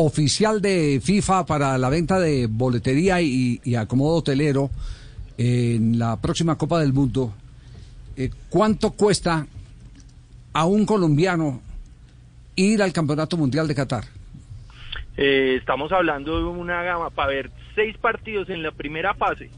oficial 0.00 0.62
de 0.62 1.00
FIFA 1.02 1.44
para 1.44 1.76
la 1.76 1.88
venta 1.88 2.20
de 2.20 2.46
boletería 2.46 3.20
y, 3.20 3.60
y 3.64 3.74
acomodo 3.74 4.18
hotelero 4.18 4.70
en 5.36 5.98
la 5.98 6.16
próxima 6.20 6.56
Copa 6.56 6.78
del 6.78 6.92
Mundo, 6.92 7.34
eh, 8.16 8.30
¿cuánto 8.48 8.92
cuesta 8.92 9.44
a 10.52 10.64
un 10.66 10.86
colombiano 10.86 11.60
ir 12.54 12.80
al 12.80 12.92
Campeonato 12.92 13.36
Mundial 13.36 13.66
de 13.66 13.74
Qatar? 13.74 14.04
Eh, 15.16 15.56
estamos 15.58 15.90
hablando 15.90 16.38
de 16.38 16.44
una 16.44 16.82
gama 16.84 17.10
para 17.10 17.30
ver 17.30 17.50
seis 17.74 17.96
partidos 17.98 18.48
en 18.50 18.62
la 18.62 18.70
primera 18.70 19.14
fase, 19.14 19.50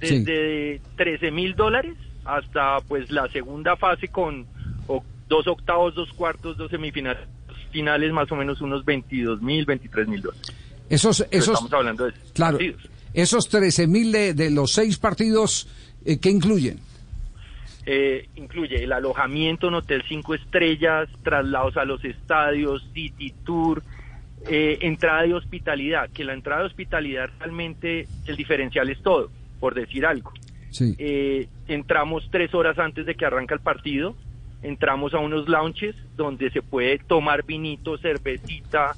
Sí. 0.00 0.20
desde 0.24 0.80
13 0.96 1.30
mil 1.30 1.54
dólares 1.54 1.96
hasta 2.24 2.78
pues 2.88 3.10
la 3.10 3.28
segunda 3.28 3.76
fase 3.76 4.08
con 4.08 4.46
dos 5.28 5.46
octavos, 5.48 5.94
dos 5.94 6.10
cuartos, 6.12 6.56
dos 6.56 6.70
semifinales, 6.70 7.28
finales 7.76 8.10
más 8.10 8.32
o 8.32 8.36
menos 8.36 8.62
unos 8.62 8.86
22 8.86 9.42
mil, 9.42 9.66
23 9.66 10.08
mil 10.08 10.22
dólares. 10.22 10.46
Esos, 10.88 11.18
Pero 11.18 11.30
esos, 11.42 11.54
estamos 11.54 11.72
hablando 11.74 12.06
de 12.06 12.12
claro, 12.32 12.56
partidos. 12.56 12.88
esos 13.12 13.48
13 13.50 13.86
mil 13.86 14.12
de, 14.12 14.32
de 14.32 14.50
los 14.50 14.72
seis 14.72 14.96
partidos, 14.96 15.68
eh, 16.06 16.18
¿qué 16.18 16.30
incluyen? 16.30 16.78
Eh, 17.84 18.28
incluye 18.36 18.82
el 18.82 18.92
alojamiento 18.92 19.68
en 19.68 19.74
hotel 19.74 20.02
cinco 20.08 20.34
estrellas, 20.34 21.08
traslados 21.22 21.76
a 21.76 21.84
los 21.84 22.02
estadios, 22.04 22.82
city 22.94 23.34
tour, 23.44 23.82
eh, 24.48 24.78
entrada 24.80 25.22
de 25.22 25.34
hospitalidad, 25.34 26.08
que 26.10 26.24
la 26.24 26.32
entrada 26.32 26.62
de 26.62 26.66
hospitalidad 26.68 27.28
realmente 27.38 28.08
el 28.26 28.36
diferencial 28.36 28.88
es 28.88 29.02
todo, 29.02 29.30
por 29.60 29.74
decir 29.74 30.06
algo. 30.06 30.32
Sí. 30.70 30.94
Eh, 30.98 31.46
entramos 31.68 32.26
tres 32.30 32.54
horas 32.54 32.78
antes 32.78 33.04
de 33.06 33.14
que 33.14 33.24
arranca 33.26 33.54
el 33.54 33.60
partido, 33.60 34.16
entramos 34.62 35.14
a 35.14 35.18
unos 35.18 35.48
lounges 35.48 35.94
donde 36.16 36.50
se 36.50 36.62
puede 36.62 36.98
tomar 36.98 37.44
vinito, 37.44 37.98
cervecita, 37.98 38.94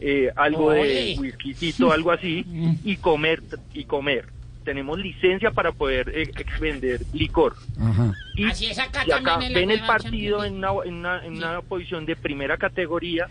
eh, 0.00 0.30
algo 0.34 0.72
de 0.72 1.16
whiskycito, 1.18 1.92
algo 1.92 2.10
así, 2.10 2.44
y 2.84 2.96
comer 2.96 3.42
y 3.72 3.84
comer. 3.84 4.26
Tenemos 4.64 4.98
licencia 4.98 5.50
para 5.50 5.72
poder 5.72 6.12
eh, 6.14 6.30
vender 6.60 7.00
licor. 7.12 7.54
Ajá. 7.80 8.12
Y, 8.36 8.44
Así 8.44 8.66
es 8.66 8.78
acá 8.78 9.04
y 9.06 9.10
acá 9.10 9.38
ven 9.38 9.70
el 9.70 9.80
partido 9.80 10.44
en 10.44 10.54
una, 10.54 10.70
en, 10.84 10.94
una, 10.94 11.26
en 11.26 11.36
una 11.36 11.60
posición 11.62 12.06
de 12.06 12.14
primera 12.14 12.56
categoría 12.56 13.28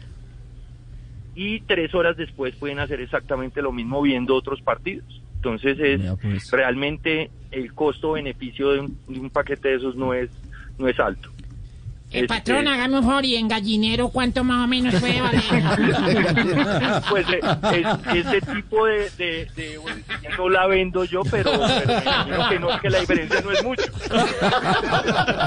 y 1.35 1.61
tres 1.61 1.95
horas 1.95 2.17
después 2.17 2.55
pueden 2.55 2.79
hacer 2.79 2.99
exactamente 2.99 3.61
lo 3.61 3.71
mismo 3.71 4.01
viendo 4.01 4.35
otros 4.35 4.61
partidos. 4.61 5.21
Entonces 5.35 5.79
es 5.79 6.01
pues. 6.21 6.51
realmente 6.51 7.31
el 7.49 7.73
costo-beneficio 7.73 8.71
de 8.71 8.79
un, 8.81 8.97
de 9.07 9.19
un 9.19 9.29
paquete 9.29 9.69
de 9.69 9.75
esos 9.75 9.95
no 9.95 10.13
es 10.13 10.29
no 10.77 10.87
es 10.87 10.99
alto. 10.99 11.29
El 12.11 12.23
Este, 12.25 12.27
patrón, 12.27 12.67
hágame 12.67 12.99
un 12.99 13.05
favor 13.05 13.23
y 13.23 13.35
en 13.37 13.47
gallinero, 13.47 14.09
¿cuánto 14.09 14.43
más 14.43 14.65
o 14.65 14.67
menos 14.67 14.93
puede 14.95 15.21
valer? 15.21 15.41
pues 17.09 17.25
eh, 17.29 17.39
es- 18.13 18.25
ese 18.25 18.41
tipo 18.41 18.85
de, 18.85 19.09
de, 19.55 19.79
no 20.37 20.49
la 20.49 20.67
vendo 20.67 21.05
yo, 21.05 21.21
pero, 21.31 21.51
pero 21.53 22.49
que 22.49 22.59
no, 22.59 22.67
que 22.81 22.89
la 22.89 22.99
diferencia 22.99 23.39
no 23.41 23.51
es 23.51 23.63
mucho. 23.63 23.83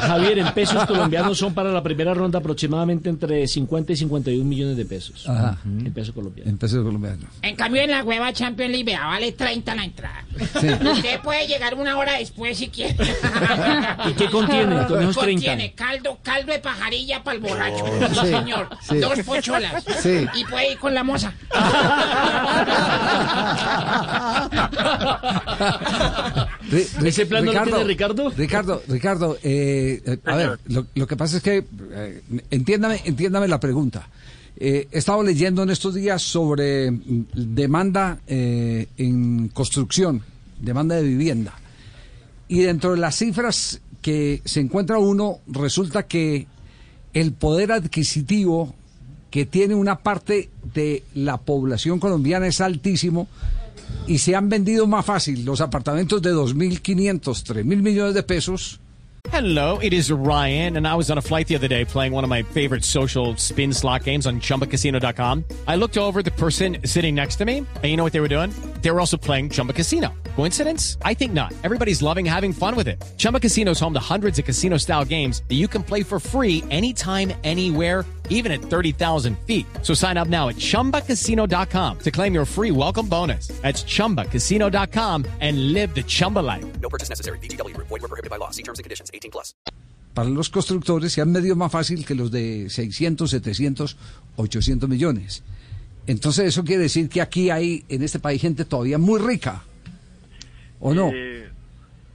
Javier, 0.03 0.38
en 0.38 0.53
pesos 0.55 0.84
colombianos 0.87 1.37
son 1.38 1.53
para 1.53 1.71
la 1.71 1.83
primera 1.83 2.15
ronda 2.15 2.38
aproximadamente 2.38 3.11
entre 3.11 3.47
50 3.47 3.93
y 3.93 3.97
51 3.97 4.44
millones 4.44 4.77
de 4.78 4.84
pesos. 4.87 5.28
Ajá. 5.28 5.59
En 5.65 5.93
pesos 5.93 6.15
colombianos. 6.15 6.50
En 6.50 6.59
pesos 6.59 6.83
colombianos. 6.83 7.27
En 7.43 7.56
cambio, 7.56 7.83
en 7.83 7.91
la 7.91 8.03
hueva 8.03 8.33
Champions 8.33 8.71
League, 8.71 8.84
vea, 8.84 9.05
vale 9.06 9.33
30 9.33 9.75
la 9.75 9.84
entrada. 9.84 10.25
Sí. 10.61 10.67
Usted 10.69 11.21
puede 11.22 11.47
llegar 11.47 11.75
una 11.75 11.99
hora 11.99 12.15
después 12.19 12.56
si 12.56 12.69
quiere. 12.69 12.97
¿Y 14.09 14.12
qué 14.15 14.27
contiene 14.31 14.87
con 14.87 15.03
esos 15.03 15.19
30? 15.19 15.44
Contiene 15.47 15.72
caldo, 15.75 16.19
caldo 16.22 16.53
de 16.54 16.59
pajarilla 16.60 17.22
para 17.22 17.37
el 17.37 17.42
borracho. 17.42 17.84
Sí, 17.87 18.15
Sí, 18.20 18.26
señor. 18.28 18.69
sí. 18.88 18.97
Dos 18.98 19.19
pocholas. 19.20 19.84
Sí. 20.03 20.26
Y 20.34 20.44
puede 20.44 20.72
ir 20.72 20.78
con 20.78 20.94
la 20.94 21.04
moza. 21.04 21.32
¿Ese 27.04 27.26
plan 27.26 27.44
no 27.44 27.53
lo 27.53 27.62
tiene 27.64 27.84
Ricardo? 27.84 28.31
Ricardo, 28.31 28.82
Ricardo, 28.88 29.38
eh, 29.43 30.00
eh, 30.04 30.19
a 30.25 30.37
ver, 30.37 30.59
lo, 30.69 30.87
lo 30.94 31.06
que 31.06 31.16
pasa 31.16 31.37
es 31.37 31.43
que, 31.43 31.64
eh, 31.93 32.22
entiéndame, 32.50 33.00
entiéndame 33.04 33.48
la 33.48 33.60
pregunta. 33.60 34.09
Eh, 34.56 34.88
he 34.91 34.98
estado 34.98 35.22
leyendo 35.22 35.62
en 35.64 35.70
estos 35.70 35.94
días 35.94 36.22
sobre 36.22 36.91
mm, 36.91 37.25
demanda 37.34 38.19
eh, 38.26 38.87
en 38.97 39.48
construcción, 39.48 40.22
demanda 40.60 40.97
de 40.97 41.03
vivienda. 41.03 41.53
Y 42.48 42.60
dentro 42.60 42.93
de 42.93 42.98
las 42.98 43.16
cifras 43.16 43.81
que 44.04 44.42
se 44.44 44.60
encuentra 44.60 44.98
uno, 44.98 45.38
resulta 45.47 46.06
que 46.06 46.47
el 47.15 47.32
poder 47.32 47.72
adquisitivo 47.72 48.75
que 49.31 49.47
tiene 49.47 49.75
una 49.75 50.00
parte 50.00 50.50
de 50.75 51.03
la 51.15 51.38
población 51.38 51.98
colombiana 52.00 52.47
es 52.47 52.60
altísimo 52.60 53.28
y 54.06 54.19
se 54.19 54.37
han 54.37 54.50
vendido 54.50 54.87
más 54.87 55.06
fácil 55.06 55.47
los 55.47 55.62
apartamentos 55.62 56.20
de 56.20 56.34
2.500, 56.34 57.22
3.000 57.22 57.64
millones 57.64 58.12
de 58.12 58.22
pesos. 58.22 58.78
Hello, 59.32 59.78
it 59.81 59.94
is 59.94 60.10
Ryan, 60.10 60.76
and 60.76 60.87
I 60.87 60.94
was 60.94 61.10
on 61.10 61.16
a 61.16 61.22
flight 61.22 61.48
the 61.48 61.56
other 61.56 61.66
day 61.66 61.87
playing 61.87 62.12
one 62.12 62.25
of 62.25 62.28
my 62.31 62.43
favorite 62.43 62.84
social 62.84 63.34
spin 63.38 63.72
slot 63.72 64.04
games 64.04 64.26
on 64.26 64.38
chumbacasino.com. 64.38 65.44
I 65.66 65.76
looked 65.76 65.97
over 65.97 66.22
the 66.22 66.31
person 66.31 66.76
sitting 66.84 67.14
next 67.14 67.37
to 67.37 67.47
me, 67.47 67.60
and 67.60 67.84
you 67.84 67.97
know 67.97 68.04
what 68.04 68.12
they 68.12 68.20
were 68.20 68.28
doing? 68.28 68.53
They 68.84 68.91
were 68.91 69.00
also 69.00 69.17
playing 69.17 69.49
Chumba 69.49 69.72
Casino. 69.72 70.12
Coincidence? 70.37 70.99
I 71.06 71.15
think 71.15 71.33
not. 71.33 71.55
Everybody's 71.65 72.03
loving 72.03 72.27
having 72.27 72.53
fun 72.53 72.77
with 72.77 72.87
it. 72.87 73.03
Chumba 73.17 73.41
Casino 73.41 73.71
is 73.71 73.81
home 73.81 73.95
to 73.95 74.00
hundreds 74.15 74.39
of 74.39 74.45
casino 74.45 74.77
style 74.77 75.06
games 75.06 75.43
that 75.49 75.55
you 75.55 75.69
can 75.69 75.83
play 75.83 76.03
for 76.03 76.21
free 76.21 76.62
anytime, 76.71 77.33
anywhere, 77.44 78.05
even 78.28 78.53
at 78.53 78.61
30,000 78.61 79.39
feet. 79.47 79.67
So 79.81 79.94
sign 79.94 80.19
up 80.19 80.28
now 80.28 80.50
at 80.50 80.56
chumbacasino.com 80.56 81.99
to 82.00 82.11
claim 82.11 82.34
your 82.34 82.44
free 82.44 82.71
welcome 82.73 83.09
bonus. 83.09 83.49
That's 83.62 83.84
chumbacasino.com 83.84 85.25
and 85.41 85.73
live 85.73 85.94
the 85.94 86.03
Chumba 86.03 86.41
life. 86.41 86.67
No 86.83 86.91
purchase 86.91 87.09
necessary. 87.09 87.39
BGW. 87.39 87.75
Void 87.78 88.03
were 88.03 88.09
prohibited 88.09 88.28
by 88.28 88.37
law. 88.37 88.50
See 88.50 88.62
terms 88.62 88.78
and 88.78 88.84
conditions. 88.84 89.11
18 89.15 89.31
plus. 89.31 89.55
Para 90.12 90.28
los 90.28 90.50
constructores 90.50 91.11
se 91.11 91.23
han 91.23 91.33
medido 91.33 91.56
más 91.56 91.73
fácil 91.73 92.05
que 92.05 92.15
los 92.15 92.31
de 92.31 92.69
600, 92.69 93.31
700, 93.31 93.97
800 94.37 94.89
millones. 94.91 95.43
Entonces 96.06 96.47
eso 96.47 96.65
quiere 96.65 96.82
decir 96.82 97.09
que 97.09 97.20
aquí 97.22 97.50
hay 97.50 97.84
en 97.88 98.03
este 98.03 98.19
país 98.19 98.41
gente 98.42 98.65
todavía 98.65 98.98
muy 98.98 99.20
rica. 99.20 99.62
¿O 100.81 100.92
no? 100.92 101.10
Eh, 101.15 101.48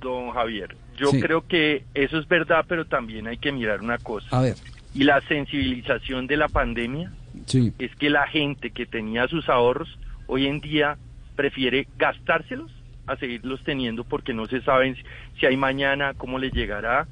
don 0.01 0.31
Javier, 0.31 0.75
yo 0.97 1.09
Sí. 1.11 1.19
creo 1.19 1.47
que 1.47 1.83
eso 1.93 2.19
es 2.19 2.27
verdad, 2.27 2.65
pero 2.67 2.85
también 2.85 3.27
hay 3.27 3.37
que 3.37 3.51
mirar 3.51 3.81
una 3.81 3.97
cosa. 3.97 4.27
A 4.37 4.41
ver, 4.41 4.55
Y 4.93 5.03
la 5.03 5.21
sensibilización 5.27 6.25
de 6.27 6.37
la 6.37 6.47
pandemia 6.47 7.11
sí. 7.45 7.73
es 7.79 7.95
que 7.95 8.09
la 8.09 8.27
gente 8.27 8.71
que 8.71 8.85
tenía 8.85 9.27
sus 9.27 9.47
ahorros 9.49 9.87
hoy 10.27 10.47
en 10.47 10.59
día 10.61 10.97
prefiere 11.35 11.87
gastárselos 11.97 12.71
a 13.07 13.15
seguirlos 13.15 13.63
teniendo 13.63 14.03
porque 14.03 14.33
no 14.33 14.45
se 14.47 14.61
saben 14.61 14.95
si, 14.95 15.01
si 15.39 15.45
hay 15.47 15.57
mañana, 15.57 16.13
cómo 16.15 16.37
les 16.37 16.51
llegará. 16.53 17.07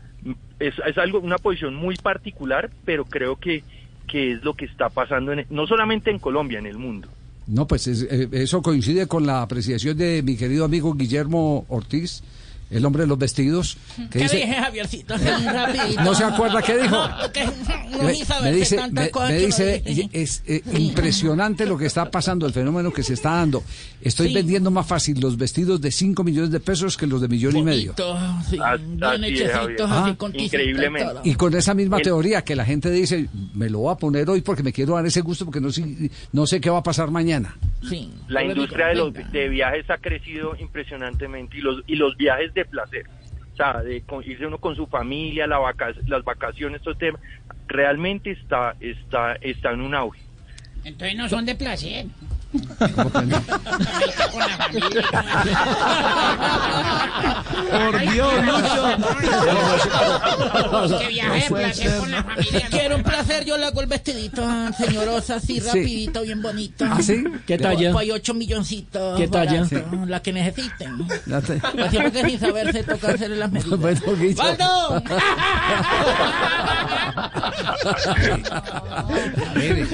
Es, 0.60 0.74
es 0.86 0.98
algo, 0.98 1.20
una 1.20 1.38
posición 1.38 1.76
muy 1.76 1.96
particular, 1.96 2.70
pero 2.86 3.06
creo 3.06 3.36
que, 3.38 3.64
que 4.08 4.32
es 4.34 4.44
lo 4.44 4.54
que 4.54 4.66
está 4.66 4.90
pasando 4.90 5.34
en, 5.34 5.46
no 5.50 5.68
solamente 5.68 6.10
en 6.12 6.20
Colombia, 6.20 6.60
en 6.60 6.66
el 6.66 6.78
mundo. 6.78 7.08
No, 7.48 7.66
pues 7.68 7.88
es- 7.88 8.08
eh, 8.10 8.28
eso 8.32 8.62
coincide 8.62 9.08
con 9.08 9.26
la 9.26 9.42
apreciación 9.42 9.98
de 9.98 10.22
mi 10.24 10.36
querido 10.36 10.66
amigo 10.66 10.94
Guillermo 10.94 11.66
Ortiz, 11.70 12.24
el 12.70 12.86
hombre 12.86 13.04
de 13.04 13.08
los 13.08 13.18
vestidos, 13.18 13.78
que 13.96 14.10
¿Qué 14.10 14.20
dice... 14.20 14.36
dije, 14.38 14.54
Javiercito? 14.56 15.16
¿No 16.04 16.14
se 16.16 16.24
acuerda 16.24 16.62
qué 16.62 16.78
dijo? 16.78 16.96
No, 17.08 17.32
que 17.32 17.46
no 17.46 17.52
Me, 18.00 18.04
me 18.06 18.12
dice, 18.12 18.34
me- 18.92 19.10
no 19.12 19.28
dice, 19.30 20.10
es 20.14 20.44
eh, 20.46 20.62
impresionante 20.78 21.66
lo 21.66 21.78
que 21.78 21.86
está 21.86 22.10
pasando, 22.12 22.46
el 22.46 22.54
fenómeno 22.54 22.92
que 22.92 23.04
se 23.04 23.14
está 23.14 23.32
dando. 23.36 23.64
Estoy 24.02 24.28
Sí. 24.30 24.34
vendiendo 24.34 24.70
más 24.72 24.86
fácil 24.86 25.20
los 25.20 25.38
vestidos 25.38 25.80
de 25.82 25.92
5 25.92 26.24
millones 26.24 26.52
de 26.52 26.60
pesos 26.60 26.98
que 26.98 27.08
los 27.08 27.22
de 27.22 27.28
millón 27.28 27.56
y 27.56 27.64
medio. 27.64 27.94
Bonito, 27.98 28.18
sí, 28.50 28.58
Así 28.64 28.84
bien 28.84 28.94
es, 29.02 29.02
Javier. 29.02 29.34
hechecitos, 29.34 29.92
Ah, 29.92 30.06
así 30.06 30.16
con 30.16 30.32
tisita 30.34 30.58
y 30.58 30.60
increíblemente. 30.70 31.14
Y 31.24 31.36
con 31.36 31.56
esa 31.56 31.74
misma 31.74 31.98
El- 31.98 32.04
teoría 32.04 32.44
que 32.44 32.56
la 32.56 32.66
gente 32.66 32.92
dice, 32.92 33.28
me 33.54 33.70
lo 33.70 33.80
voy 33.80 33.94
a 33.94 33.96
poner 33.98 34.30
hoy 34.30 34.42
porque 34.42 34.64
me 34.64 34.74
quiero 34.74 34.96
dar 34.96 35.06
ese 35.06 35.22
gusto 35.22 35.46
porque 35.46 35.62
no, 35.62 35.72
sé- 35.72 36.12
no 36.32 36.46
sé 36.48 36.60
qué 36.62 36.70
va 36.70 36.80
a 36.80 36.84
pasar 36.84 37.12
mañana. 37.12 37.58
Sí, 37.82 38.12
La 38.28 38.42
industria 38.44 38.88
de 38.88 38.96
los 38.96 39.14
de 39.32 39.50
viajes 39.50 39.90
ha 39.90 39.98
crecido 39.98 40.56
impresionantemente 40.60 41.58
y 41.58 41.62
los 41.62 41.84
y 41.88 41.96
los 41.96 42.18
viajes 42.18 42.54
de 42.54 42.66
placer, 42.66 43.06
o 43.54 43.56
sea, 43.56 43.82
de 43.84 44.02
con- 44.02 44.24
irse 44.24 44.46
uno 44.48 44.58
con 44.58 44.76
su 44.76 44.88
familia, 44.88 45.46
la 45.48 45.60
vaca- 45.60 45.94
las 46.08 46.24
vacaciones, 46.24 46.78
estos 46.80 46.98
temas, 46.98 47.22
realmente 47.68 48.32
está, 48.32 48.76
está, 48.80 49.34
está 49.36 49.72
en 49.72 49.82
un 49.82 49.94
auge. 49.96 50.20
Entonces 50.84 51.16
no 51.18 51.30
son 51.30 51.46
de 51.46 51.56
placer. 51.56 52.06
Por 57.72 58.00
Dios, 58.12 58.34
Que 61.00 61.08
viaje 61.08 61.48
placer 61.50 61.98
con 62.00 62.12
la 62.12 62.24
familia. 62.24 62.68
Quiero 62.70 62.96
un 62.98 63.04
placer, 63.04 63.46
yo 63.46 63.58
le 63.58 63.66
hago 63.66 63.82
el 63.82 63.88
vestidito, 63.88 64.44
señorosa, 64.78 65.36
así 65.36 65.60
rapidito, 65.60 66.22
bien 66.22 66.42
bonito. 66.42 66.86
¿Ah, 66.90 67.00
sí? 67.02 67.24
¿Qué 67.46 67.58
talla? 67.58 67.94
Hay 67.98 68.12
ocho 68.12 68.34
milloncitos. 68.34 69.18
¿Qué 69.18 69.28
talla? 69.28 69.66
La 70.06 70.22
que 70.22 70.34
necesiten. 70.34 71.08
Ya 71.26 71.42
te- 71.42 71.58
Pues 71.60 71.90
siempre 71.92 72.12
que 72.12 72.30
sin 72.30 72.40
saber 72.40 72.72
se 72.72 72.84
toca 72.84 73.10
hacerle 73.12 73.38
las 73.38 73.52
medidas. 73.52 73.80
¡Waldo! 74.38 75.04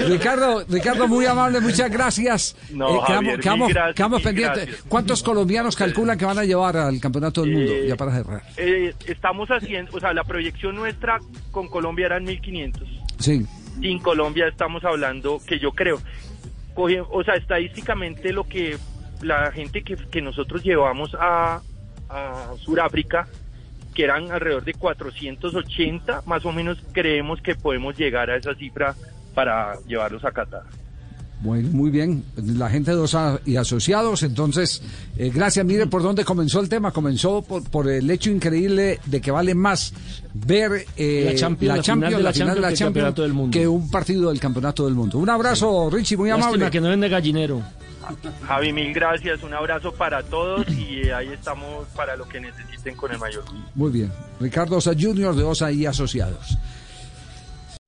Ricardo, 0.08 0.64
Ricardo, 0.68 1.08
muy 1.08 1.26
amable, 1.26 1.60
muchas 1.60 1.90
gracias. 1.90 2.56
Eh, 2.70 2.74
No, 2.74 2.88
quedamos 3.06 3.08
Javier, 3.08 3.40
quedamos- 3.40 3.70
gracias, 3.74 4.22
pendientes. 4.24 4.66
gracias. 4.66 4.86
¿Cuántos 4.88 5.24
colombianos 5.24 5.76
calculan 5.76 6.18
que 6.18 6.26
van 6.26 6.38
a 6.38 6.44
llevar 6.44 6.78
al 6.78 7.00
Campeonato 7.00 7.42
del 7.42 7.52
Mundo? 7.54 7.72
Eh, 7.72 7.86
Ya 7.88 7.96
para 7.96 8.12
cerrar. 8.12 8.44
Eh, 8.58 8.94
estamos 9.08 9.50
haciendo, 9.50 9.96
o 9.96 10.00
sea, 10.00 10.14
la 10.14 10.24
proyección 10.24 10.76
nuestra 10.76 11.20
con 11.52 11.68
Colombia 11.68 12.06
eran 12.08 12.26
1.500. 12.26 12.88
Sí. 13.20 13.46
Sin 13.82 14.00
Colombia 14.00 14.48
estamos 14.48 14.84
hablando 14.84 15.42
que 15.46 15.60
yo 15.60 15.72
creo, 15.72 16.00
coge- 16.76 17.06
o 17.10 17.24
sea, 17.24 17.36
estadísticamente 17.36 18.32
lo 18.34 18.44
que 18.48 18.78
la 19.22 19.52
gente 19.52 19.84
que, 19.84 19.96
que 19.96 20.22
nosotros 20.22 20.64
llevamos 20.64 21.16
a, 21.20 21.62
a 22.10 22.52
Sudáfrica, 22.60 23.28
que 23.94 24.04
eran 24.04 24.32
alrededor 24.32 24.64
de 24.64 24.74
480, 24.74 26.24
más 26.26 26.46
o 26.46 26.52
menos 26.52 26.80
creemos 26.92 27.42
que 27.42 27.56
podemos 27.56 27.98
llegar 27.98 28.30
a 28.30 28.36
esa 28.36 28.56
cifra 28.56 28.96
para 29.34 29.78
llevarlos 29.88 30.26
a 30.26 30.32
Qatar. 30.32 30.64
Bueno, 31.42 31.68
muy 31.74 31.90
bien. 31.92 32.24
La 32.38 32.70
gente 32.70 32.92
de 32.92 32.98
OSA 32.98 33.42
y 33.46 33.58
asociados, 33.58 34.24
entonces, 34.24 34.82
eh, 35.18 35.30
gracias. 35.34 35.66
Mire 35.66 35.88
por 35.88 36.02
dónde 36.02 36.24
comenzó 36.24 36.62
el 36.62 36.70
tema. 36.70 36.92
Comenzó 36.92 37.42
por, 37.42 37.64
por 37.70 37.90
el 37.90 38.10
hecho 38.10 38.32
increíble 38.32 39.00
de 39.06 39.20
que 39.20 39.30
vale 39.30 39.54
más 39.54 39.94
ver 40.34 40.86
eh, 40.96 41.24
La 41.26 41.36
Champions, 41.36 41.78
la 41.78 41.84
final 41.84 42.14
de 42.16 42.24
la 42.24 42.32
Champions 42.34 42.60
que 42.60 42.70
el 42.70 42.78
Campeonato 42.78 43.22
del 43.24 43.34
Mundo. 43.34 43.52
que 43.60 43.68
un 43.68 43.92
partido 43.92 44.30
del 44.30 44.40
Campeonato 44.40 44.86
del 44.86 44.94
Mundo. 44.94 45.18
Un 45.18 45.30
abrazo, 45.30 45.90
Richie, 45.92 46.16
muy 46.16 46.30
Lástima 46.30 46.48
amable. 46.48 46.72
que 46.72 46.80
no 46.80 46.88
vende 46.90 47.10
gallinero. 47.10 47.62
Javi, 48.48 48.74
mil 48.74 48.94
gracias, 48.94 49.44
un 49.44 49.54
abrazo 49.54 49.94
para 49.94 50.24
todos 50.24 50.66
y 50.70 51.08
eh, 51.08 51.14
ahí 51.14 51.30
estamos 51.30 51.88
para 51.96 52.16
lo 52.18 52.28
que 52.28 52.40
necesiten 52.42 52.96
con 52.96 53.12
el 53.12 53.18
mayor. 53.18 53.44
Muy 53.76 53.92
bien. 53.92 54.12
Ricardo 54.42 54.78
Osa 54.78 54.92
Jr. 54.98 55.36
de 55.36 55.44
OSA 55.44 55.72
y 55.72 55.86
asociados. 55.86 56.58